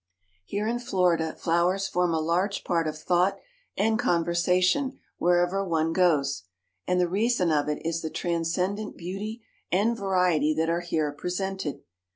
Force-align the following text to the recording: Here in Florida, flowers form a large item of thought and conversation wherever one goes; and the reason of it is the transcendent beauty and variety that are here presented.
Here 0.45 0.65
in 0.67 0.79
Florida, 0.79 1.35
flowers 1.35 1.87
form 1.87 2.11
a 2.15 2.19
large 2.19 2.63
item 2.67 2.87
of 2.89 2.97
thought 2.97 3.37
and 3.77 3.99
conversation 3.99 4.97
wherever 5.19 5.63
one 5.63 5.93
goes; 5.93 6.41
and 6.87 6.99
the 6.99 7.07
reason 7.07 7.51
of 7.51 7.69
it 7.69 7.85
is 7.85 8.01
the 8.01 8.09
transcendent 8.09 8.97
beauty 8.97 9.43
and 9.71 9.95
variety 9.95 10.55
that 10.55 10.71
are 10.71 10.81
here 10.81 11.11
presented. 11.11 11.83